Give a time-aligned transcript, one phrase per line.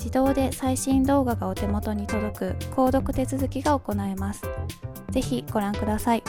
[0.00, 4.42] 自動で最新動画がお手元に届く購読手続きが行えます。
[5.10, 6.22] ぜひご覧ください。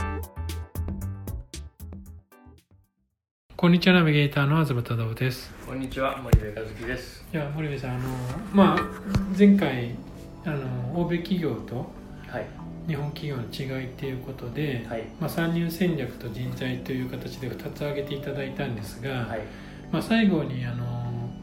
[3.55, 5.53] こんにちは、ナビゲーターの東忠夫です。
[5.65, 7.25] こんにちは、森部和樹です。
[7.31, 8.09] いや、森部さん、あの、
[8.51, 8.79] まあ、
[9.39, 9.95] 前回、
[10.43, 11.89] あの、欧米企業と。
[12.87, 19.41] 日本企業の違いっていうことで、はい、まあ、参入戦略と人材という形で2つ挙げていただいたんですが、はい、
[19.91, 21.00] まあ、最後にあの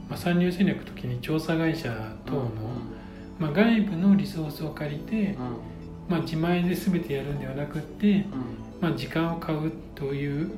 [0.09, 1.89] まあ、参入戦略の時に調査会社
[2.25, 2.51] 等の、
[3.39, 5.37] まあ、外部のリソースを借りて、
[6.09, 8.25] まあ、自前で全てやるんではなくって、
[8.81, 10.51] まあ、時間を買うという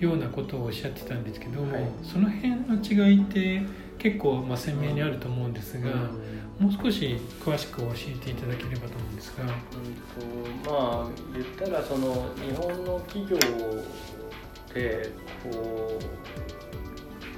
[0.00, 3.62] ようなことをおっしゃってたんですけども、はい、その辺の違いって
[3.98, 5.90] 結構まあ鮮明にあると思うんですが、
[6.58, 9.44] もう少し詳しく教えていただければと思うんですが。
[9.44, 9.50] うん
[10.64, 15.10] とまあ言ったらその日本の企業って
[15.42, 16.79] こう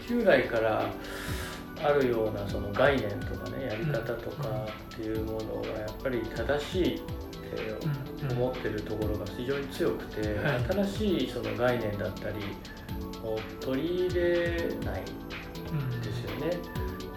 [0.07, 0.91] 旧来から
[1.83, 10.39] あるようなその概念とかねやり方とかっていうものがやっぱり正しいって思ってるところが非常に強くて、
[10.71, 12.37] 新しいその概念だったり
[13.23, 14.51] を取り入れ
[14.85, 15.03] ない
[16.03, 16.57] ですよね。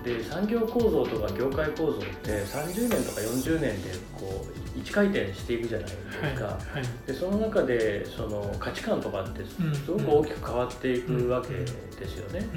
[0.03, 12.47] で産業構造とか業界構造って30年とか40年でこう一回転していくじゃないですか、はいはい、でその中でその価値観とかってすごく大きく変わっていくわけですよね。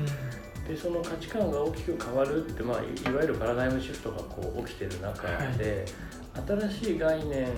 [0.69, 5.87] でその価値観が大きく変わるって、まあ、いわゆるパラダイムシフトがこう起きてる中で、
[6.35, 7.49] はい、新しい概念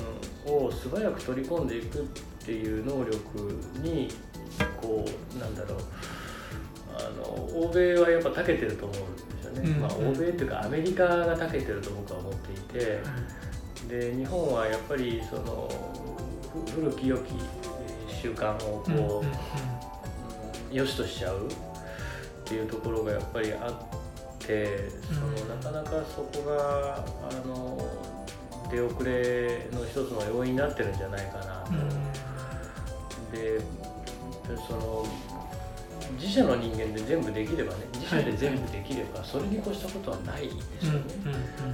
[0.47, 2.03] を素早く取り込んでいくっ
[2.39, 4.09] ていう能力に
[4.81, 5.05] こ
[5.35, 5.79] うなんだろう。
[6.93, 12.99] あの欧米はやっぱ長けてると思うんですよね、うん、まあ、欧米っていうかアメリカが長けてると僕は思っていて、
[13.91, 15.69] で日本はやっぱりその
[16.73, 17.33] 古き良き
[18.09, 21.51] 習慣をこう、良しとしちゃうっ
[22.45, 27.79] ていうところがやっぱりあってそのなかなかそこがあの
[28.71, 31.73] 出遅れの一つの要因になってるんじゃないかなと。
[33.37, 33.61] で
[34.69, 35.07] その
[36.19, 40.51] 自社の人間で全部できればね自社で全部できればそれに越したことはないで
[40.81, 41.01] すよね、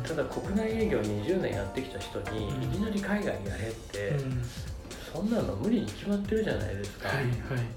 [0.07, 4.13] ただ国内営業20年やってきた人にいきなり海外やれって、
[5.13, 7.23] そんなの無理に決まってるじゃないですか、はいは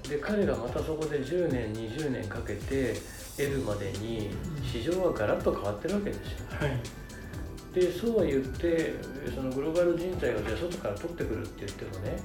[0.04, 2.94] い、で彼がまたそこで10年20年かけて
[3.36, 4.30] 得るまでに
[4.62, 6.70] 市場はガラッと変わってるわけですよ、はい、
[7.74, 8.94] でそうは言って
[9.34, 12.18] そのグローバル人材をじゃあ外から取ってくるって言ってもね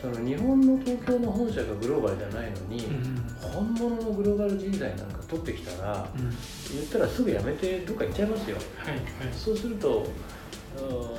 [0.00, 9.00] その日本の東京の本社がグローバルじゃないのに、うん、本物のグローバル人材なんか取ってきたら、うん、言ったらすぐ辞めてどっか行っちゃいますよ、はいはい、
[9.32, 10.06] そうすると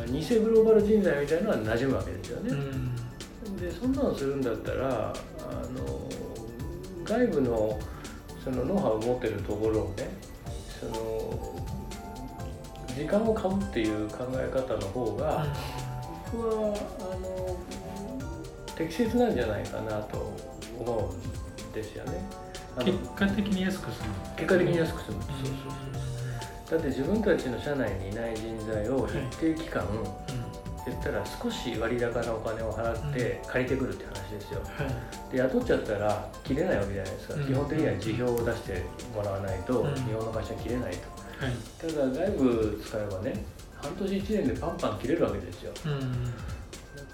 [0.07, 3.57] 偽グローバル人材みたいなのは馴染むわけですよね、うん。
[3.57, 6.09] でそんなのするんだったらあの
[7.03, 7.79] 外部の
[8.43, 10.09] そのノウハウを持ってるところをね
[10.79, 11.55] その
[12.95, 15.45] 時間を買うっていう考え方の方が、
[16.31, 17.57] 僕はあの
[18.75, 20.31] 適切なんじゃないかなと
[20.79, 21.13] 思
[21.59, 22.13] うんですよね。
[22.79, 25.45] 結果的に安くする結果的に安くするそうそう
[26.67, 30.45] そうだって自分たちの社内にいない人材を一定期間、はいうん。
[30.85, 34.83] 言ったら少し割高なお金を払って借りてくるって話ですよ、は
[35.29, 38.83] い、で雇っちゃったら切れないわけじゃないですか、うん、基本的には辞表を出して
[39.15, 41.14] もらわないと、日本の会社切れないと、はい、
[41.79, 43.45] ただ外部使えばね
[43.81, 46.25] 半年1年でパンパン切れるわけですよ、うん、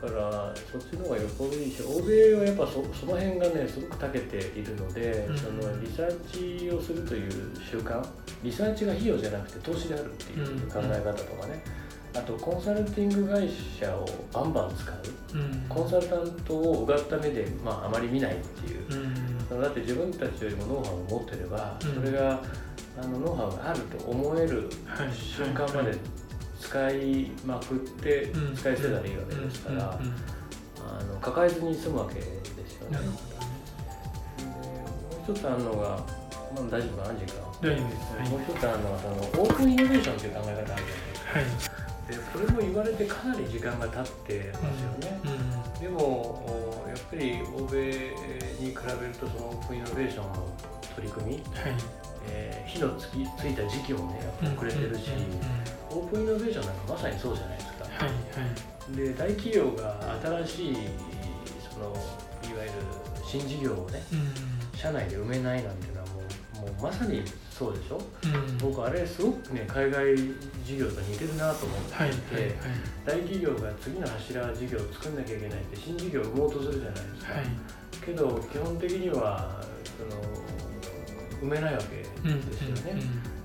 [0.02, 8.04] だからそっちの方がよっぽどいいし欧米はやっぱそその辺がねすごく長けているので、うん、そのリサーチをするという習慣
[8.44, 11.64] リサーチが費用じゃなくて投資であるっていう考え方とかね、
[12.14, 18.86] あとコンサルティング会社をバンバン使う、うん、コンサルタントをうがった目で、まあ、あまり見ないっていう、
[19.52, 22.42] うん、だって自分たちよりもノウハウを持ってれば、うん、それが
[22.98, 24.70] あのノウハウがあると思える
[25.14, 25.98] 瞬間まで
[26.60, 30.00] 使いまくって使い捨てたらいいわけですから、
[30.78, 32.22] あの抱えずに済むわけで
[32.68, 33.00] すよね。
[33.00, 33.06] も
[35.30, 37.42] う一つあるのが、まあ、大丈夫かな時間。
[37.62, 41.76] 大丈夫です、はい、もう一つあるのはそのオープンイノベーションという考え方あるじゃないですか。
[41.76, 41.82] はい。
[42.08, 47.78] でそれも言われてかなり時間が経ってますよね、うんうん、でもやっぱり欧米
[48.60, 50.50] に比べるとそのオープンイノベーションの
[50.96, 55.12] 取り組み、はいえー、火のつきついた時期もねやっぱ遅れてるし、
[55.90, 58.14] オープンイノベーションなんかまさにそうじゃないですか、はいは
[58.94, 60.76] い、で大企業が新しい
[61.74, 61.86] その
[62.54, 62.72] いわゆる
[63.26, 66.22] 新事業をね、うん、社内で埋めないなんていうのはもう
[66.62, 70.16] もうまさにそうでしょ、うん、僕あれすごくね海外
[70.64, 72.58] 事業と似てるなと思っていて、はいはいはい、
[73.06, 77.46] 大企業が次の柱事業を作んなきゃいけないって新事業を生もうとするじゃないですか、はい、
[78.06, 79.64] けど基本的には
[79.98, 80.22] その
[81.42, 83.02] 埋めないわけですよね、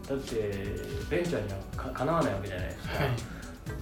[0.08, 0.34] だって
[1.10, 3.12] ベンチャーにはかなわないわけじゃないですか、はい。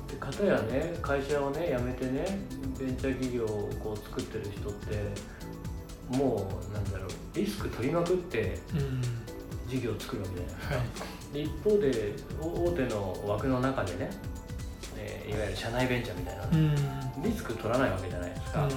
[0.09, 2.39] で方やね会社をね辞めてね
[2.79, 9.03] ベンチャー企業をこう作ってる人ってもうなんだろうリスク取りまくって、うん。
[9.69, 14.11] 事業を作るわけじゃないですか、はい、で一方で大手の枠の中でね、
[14.97, 18.71] えー、いわゆる社内ベンチャーみたいな、うん、リスク取らないわけじゃないですか、うん、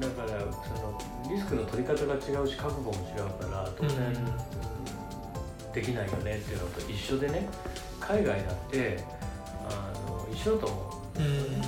[0.00, 0.98] だからその
[1.30, 7.48] リスクの取り方が違うし覚悟も違うから当然、うん、できないよねっていうのと一緒でね
[8.00, 9.04] 海外だって
[9.68, 11.20] あの一緒だと思う。
[11.20, 11.60] ん。
[11.60, 11.66] で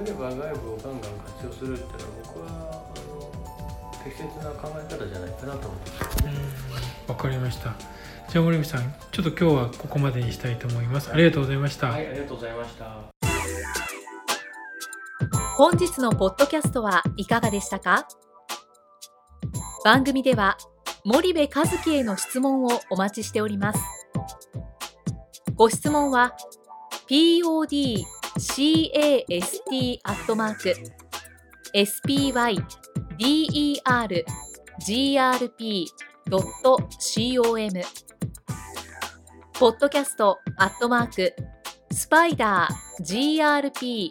[0.00, 2.46] あれば外部をガンガン活用するっていうのは僕は
[2.96, 6.24] あの適切な考え方じゃないかなと思ってます。
[6.24, 6.32] ね。
[7.06, 7.74] わかりました。
[8.28, 11.12] じゃあ森口さんちょっと今日はここまでにしたいと思います。
[11.12, 11.90] ありがとうございました。
[11.90, 13.15] はいありがとうございました
[15.56, 18.06] 本日のポッドキャストはいかがでしたか？
[19.86, 20.58] 番組では
[21.02, 23.80] 森部和樹への質問をお待ちしております。
[25.54, 26.36] ご質問は
[27.08, 27.48] podcast
[30.04, 30.74] アットマーク
[31.72, 32.60] spydergrp
[36.28, 37.82] .com
[39.58, 41.34] ポッドキャストアットマーク
[41.92, 44.10] スパイダー grp